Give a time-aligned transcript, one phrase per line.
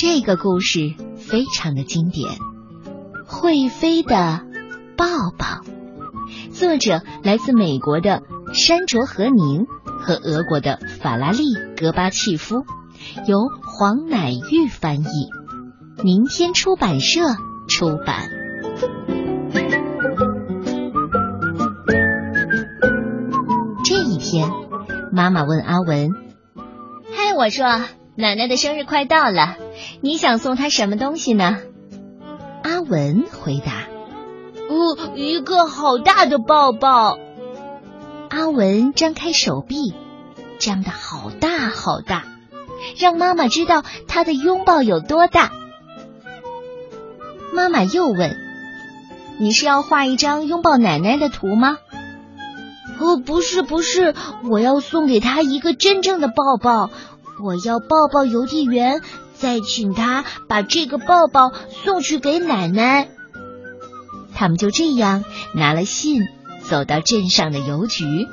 [0.00, 2.30] 这个故事非常的经典，
[3.26, 4.40] 《会飞的
[4.96, 5.04] 抱
[5.36, 5.46] 抱》，
[6.50, 8.22] 作者来自美国的
[8.54, 11.42] 山卓和宁和俄国的法拉利
[11.76, 12.64] 戈巴契夫，
[13.26, 15.04] 由黄乃玉翻译，
[16.02, 17.20] 明天出版社
[17.68, 18.30] 出版。
[23.84, 24.50] 这一天，
[25.12, 26.12] 妈妈问阿文
[27.12, 27.66] ：“嗨，我说，
[28.16, 29.56] 奶奶的生日快到了。”
[30.02, 31.58] 你想送她什么东西呢？
[32.62, 33.84] 阿文回答
[34.68, 37.18] ：“哦，一个好大的抱抱。”
[38.28, 39.94] 阿文张开手臂，
[40.58, 42.24] 张得好大好大，
[42.98, 45.50] 让妈妈知道他的拥抱有多大。
[47.52, 48.36] 妈妈又问
[49.40, 51.78] ：“你是要画一张拥抱奶奶的图吗
[53.00, 54.14] ？”“哦，不是，不是，
[54.48, 56.90] 我要送给她一个真正的抱抱。
[57.42, 59.00] 我要抱抱邮递员。”
[59.40, 61.50] 再请他把这个抱抱
[61.82, 63.08] 送去给奶奶。
[64.34, 65.24] 他们就这样
[65.54, 66.28] 拿了信，
[66.62, 68.28] 走到镇上的邮局。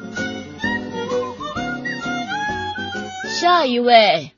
[3.39, 4.33] 下一位，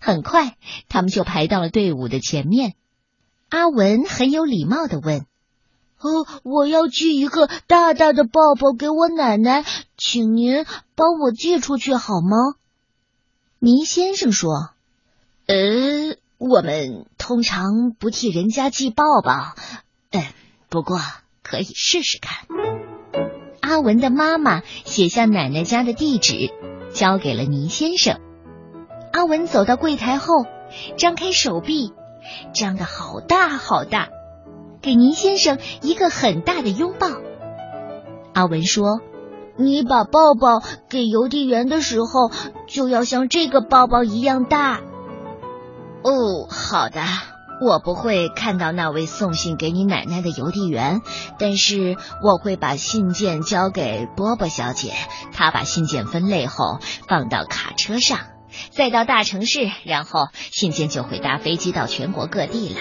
[0.00, 0.56] 很快
[0.88, 2.74] 他们就排到了队伍的前面。
[3.48, 5.20] 阿文很有礼貌的问
[6.02, 9.64] ：“哦，我要寄一个大大的抱抱给我奶奶，
[9.96, 10.66] 请您
[10.96, 12.56] 帮我寄出去好吗？”
[13.58, 14.70] 倪先生说。
[15.46, 15.56] 呃，
[16.36, 19.54] 我们通常不替人家寄抱抱，
[20.10, 20.22] 嗯，
[20.68, 21.00] 不过
[21.42, 22.46] 可以试试看。
[23.60, 26.52] 阿文的妈妈写下奶奶家的地址，
[26.92, 28.20] 交给了倪先生。
[29.10, 30.44] 阿文走到柜台后，
[30.98, 31.94] 张开手臂，
[32.52, 34.10] 张得好大好大，
[34.82, 37.08] 给倪先生一个很大的拥抱。
[38.34, 39.00] 阿文说
[39.58, 42.30] ：“你把抱抱给邮递员的时候，
[42.68, 44.80] 就要像这个抱抱一样大。”
[46.02, 47.02] 哦，好的，
[47.60, 51.02] 我不会看到那位送信给你奶奶的邮递员，
[51.40, 54.92] 但是我会把信件交给波波小姐，
[55.32, 56.78] 她把信件分类后
[57.08, 58.20] 放到卡车上，
[58.70, 62.80] 再到大城市，然后信件就会搭飞机到全国各地了。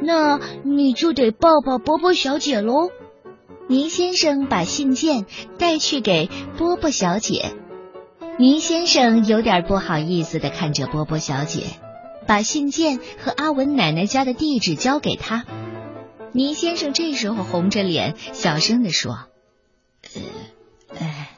[0.00, 2.88] 那你就得抱抱波波小姐喽。
[3.68, 5.26] 倪先生把信件
[5.58, 7.54] 带去给波波小姐，
[8.38, 11.62] 倪先生有点不好意思的看着波波小姐。
[12.26, 15.44] 把信件和阿文奶奶家的地址交给他。
[16.32, 19.26] 倪先生这时候红着脸，小声的说
[20.14, 21.36] ：“呃，哎，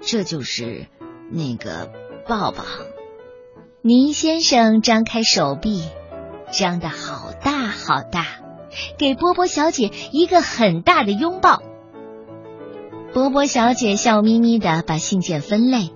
[0.00, 0.86] 这就是
[1.28, 1.90] 那个
[2.28, 2.64] 抱抱。”
[3.82, 5.82] 倪先生张开手臂，
[6.52, 8.24] 张得好大好大，
[8.98, 11.62] 给波波小姐一个很大的拥抱。
[13.12, 15.90] 波波小姐笑眯眯的把信件分类，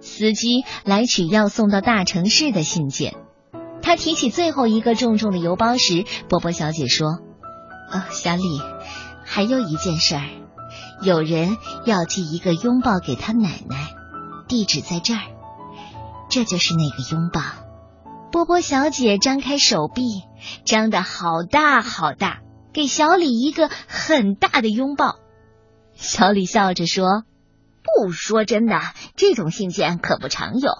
[0.00, 3.14] 司机来取要送到大城市的信件。
[3.82, 7.18] 他提起最后一个重重的邮包时，波波小姐说
[7.92, 8.42] ：“哦，小李，
[9.24, 10.22] 还有一件事儿，
[11.02, 13.88] 有人要寄一个拥抱给他奶奶，
[14.48, 15.20] 地址在这儿，
[16.30, 17.40] 这就是那个拥抱。”
[18.32, 20.22] 波波小姐张开手臂，
[20.64, 22.40] 张得好大好大，
[22.72, 25.16] 给小李一个很大的拥抱。
[25.94, 27.24] 小李笑着说
[27.82, 28.80] ：“不说真的，
[29.16, 30.70] 这种信件可不常有，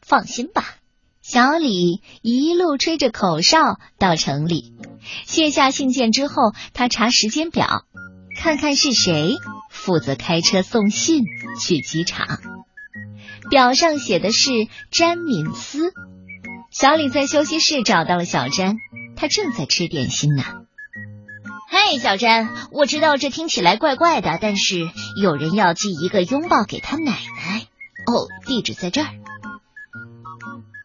[0.00, 0.76] 放心吧。”
[1.22, 4.72] 小李一路吹着口哨到城里，
[5.26, 7.84] 卸下信件之后，他查时间表，
[8.36, 9.36] 看看是谁
[9.70, 11.22] 负责开车送信
[11.60, 12.40] 去机场。
[13.48, 14.50] 表上写的是
[14.90, 15.92] 詹敏斯。
[16.70, 18.76] 小李在休息室找到了小詹，
[19.16, 20.44] 他正在吃点心呢。
[21.68, 24.88] 嘿，小詹，我知道这听起来怪怪的，但是
[25.20, 27.66] 有人要寄一个拥抱给他奶奶。
[28.06, 29.08] 哦，地址在这儿。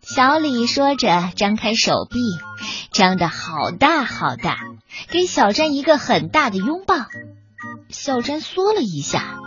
[0.02, 2.20] 小李说着，张开手臂，
[2.92, 4.58] 张得好大好大，
[5.10, 6.96] 给小詹一个很大的拥抱。
[7.90, 9.40] 小詹缩了一下，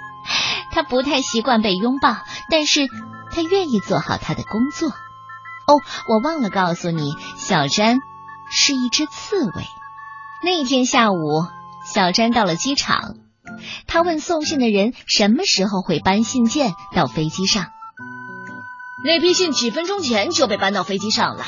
[0.70, 2.18] 他不太习惯被拥抱，
[2.50, 2.88] 但是
[3.30, 4.92] 他愿意做好他的工作。
[5.72, 7.98] 哦，我忘了告诉你，小詹
[8.50, 9.64] 是一只刺猬。
[10.44, 11.46] 那天下午，
[11.86, 13.14] 小詹到了机场，
[13.86, 17.66] 他问送信的人什么时候会搬信件到飞机上。
[19.04, 21.44] 那批信几分钟前就被搬到飞机上了。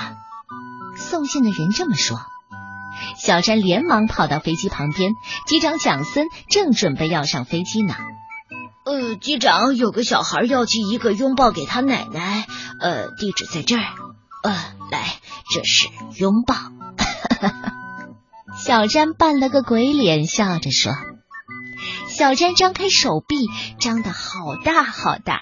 [0.96, 2.18] 送信的人这么说。
[3.16, 5.12] 小詹连忙跑到飞机旁边，
[5.46, 7.94] 机长蒋森正准备要上飞机呢。
[8.84, 12.46] 呃，机长，有个小孩要寄一个拥抱给他奶奶，
[12.80, 14.03] 呃，地址在这儿。
[14.44, 14.52] 呃，
[14.90, 15.16] 来，
[15.54, 15.88] 这是
[16.18, 16.54] 拥抱。
[18.62, 20.92] 小詹扮了个鬼脸，笑着说。
[22.10, 23.48] 小詹张开手臂，
[23.80, 25.40] 张得好大好大。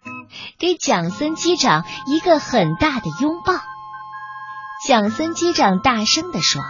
[0.56, 3.54] 给蒋森机长一个很大的拥抱。
[4.86, 6.62] 蒋森机长大声地说：“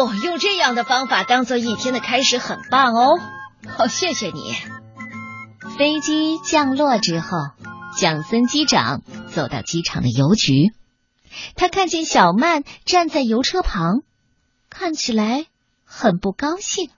[0.00, 3.20] 哦，用这样的方法当做一天的开始，很棒哦！
[3.76, 4.56] 好，谢谢你。”
[5.76, 7.28] 飞机降落之后，
[7.98, 9.02] 蒋森机长
[9.34, 10.72] 走到机场的邮局，
[11.54, 14.02] 他看见小曼站在油车旁，
[14.68, 15.46] 看起来
[15.84, 16.90] 很不高兴。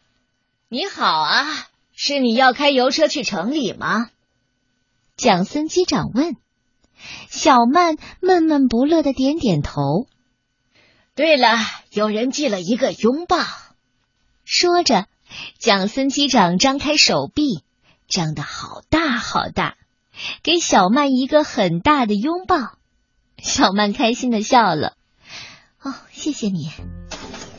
[0.68, 4.10] “你好啊，是你要开油车去城里吗？”
[5.16, 6.36] 蒋森机长问。
[7.28, 10.06] 小曼闷闷不乐的点点头。
[11.14, 11.56] 对了，
[11.90, 13.38] 有人寄了一个拥抱。
[14.44, 15.06] 说着，
[15.58, 17.62] 蒋森机长张开手臂，
[18.06, 19.76] 张得好大好大，
[20.42, 22.76] 给小曼一个很大的拥抱。
[23.42, 24.94] 小曼开心的笑了。
[25.82, 26.70] 哦，谢谢你。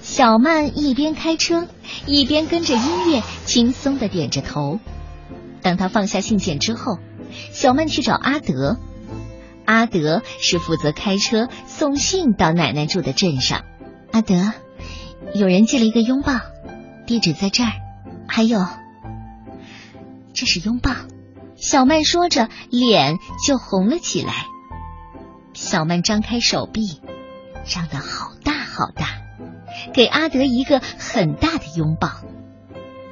[0.01, 1.67] 小曼一边开车，
[2.05, 4.79] 一边跟着音乐轻松的点着头。
[5.61, 6.97] 当他放下信件之后，
[7.51, 8.77] 小曼去找阿德。
[9.65, 13.63] 阿德是负责开车送信到奶奶住的镇上。
[14.11, 14.53] 阿德，
[15.33, 16.39] 有人寄了一个拥抱，
[17.07, 17.71] 地址在这儿。
[18.27, 18.65] 还有，
[20.33, 20.91] 这是拥抱。
[21.55, 23.17] 小曼说着，脸
[23.47, 24.47] 就红了起来。
[25.53, 27.01] 小曼张开手臂，
[27.65, 29.07] 张得好大好大，
[29.93, 32.09] 给阿德一个很大的拥抱。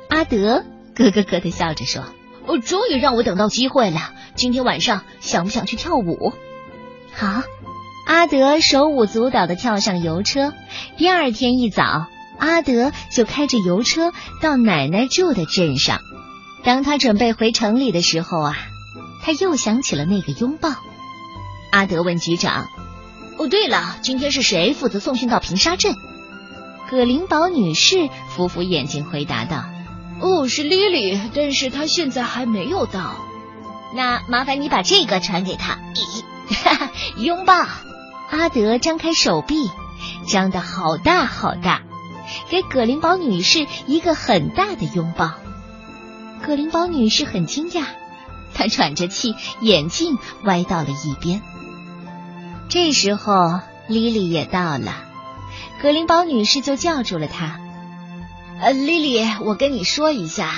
[0.10, 0.64] 阿德
[0.96, 2.04] 咯咯咯的笑着说
[2.48, 4.14] ：“哦，终于让我等到机会了。
[4.36, 6.34] 今天晚上想不想去跳舞？”
[7.14, 7.44] 好，
[8.08, 10.54] 阿德手舞足蹈的跳上邮车。
[10.98, 12.08] 第二天一早，
[12.38, 16.00] 阿德就开着邮车到奶奶住的镇上。
[16.64, 18.58] 当他准备回城里的时候啊，
[19.24, 20.72] 他又想起了那个拥抱。
[21.72, 22.68] 阿德问局长
[23.38, 25.96] ：“哦，对了，今天是谁负责送信到平沙镇？”
[26.90, 29.66] 葛灵宝女士扶扶眼睛回答道
[30.22, 33.16] ：“哦，是莉莉，但是她现在还没有到。
[33.96, 36.24] 那麻烦你把这个传给她。”咦。
[36.52, 37.54] 哈哈，拥抱！
[38.32, 39.70] 阿德张开手臂，
[40.28, 41.84] 张得好大好大，
[42.50, 45.34] 给葛灵宝女士一个很大的拥抱。
[46.44, 47.84] 葛灵宝女士很惊讶，
[48.56, 51.44] 她喘着气，眼镜歪到了一边。
[52.70, 54.94] 这时候，莉莉也到了，
[55.82, 57.60] 格林堡女士就叫住了她
[58.62, 60.54] ：“呃，莉莉，我跟你说一下。”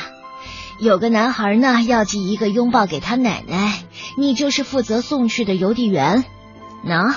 [0.82, 3.84] 有个男孩呢，要寄一个拥抱给他奶奶，
[4.18, 6.26] 你就是负责送去的邮递员。
[6.84, 7.16] 喏，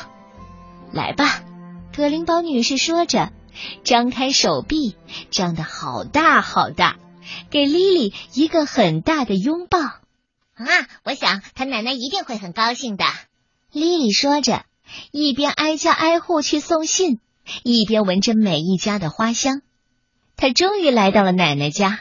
[0.92, 1.40] 来吧。
[1.96, 3.32] 格林堡女士说着，
[3.82, 4.96] 张开手臂，
[5.30, 6.96] 张得好大好大，
[7.50, 9.80] 给莉莉一个很大的拥抱。
[9.80, 10.66] 啊，
[11.02, 13.04] 我想他奶奶一定会很高兴的。
[13.72, 14.66] 莉莉说着，
[15.10, 17.20] 一边挨家挨户去送信，
[17.62, 19.62] 一边闻着每一家的花香。
[20.36, 22.00] 她终于来到了奶奶家。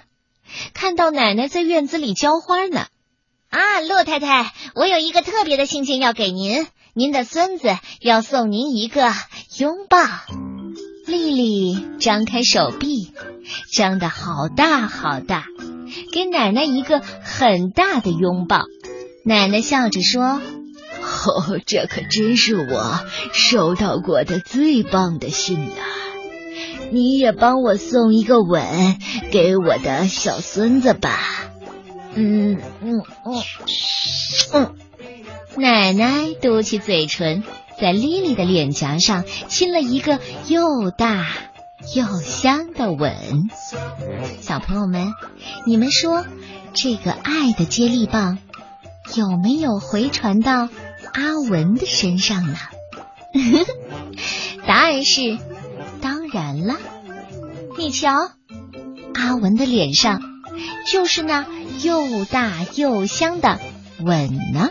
[0.73, 2.87] 看到奶奶在院子里浇花呢，
[3.49, 9.11] 啊，陆太太，我有一个特别的信件要给您，您的孙子要送您一个
[9.57, 9.99] 拥抱。
[11.07, 13.11] 丽丽张开手臂，
[13.73, 15.45] 张得好大好大，
[16.11, 18.63] 给奶奶一个很大的拥抱。
[19.25, 20.41] 奶奶笑着说
[21.31, 22.99] ：“哦， 这可真是我
[23.31, 25.75] 收到过的最棒的信了。”
[26.91, 28.99] 你也帮我送一个吻
[29.31, 31.19] 给我的小孙子吧。
[32.13, 33.43] 嗯嗯嗯
[34.51, 34.75] 嗯，
[35.55, 37.43] 奶奶嘟起嘴唇，
[37.81, 41.25] 在莉莉的脸颊上亲了一个又大
[41.95, 43.49] 又香的吻。
[44.41, 45.13] 小朋友们，
[45.65, 46.23] 你们说
[46.75, 48.37] 这个爱的接力棒
[49.15, 50.69] 有没有回传到
[51.13, 52.57] 阿文的身上呢？
[54.67, 55.37] 答案是。
[56.01, 56.75] 当然了，
[57.77, 58.31] 你瞧，
[59.13, 60.21] 阿文的脸上
[60.91, 61.45] 就是那
[61.81, 63.59] 又大又香的
[63.99, 64.69] 吻呢。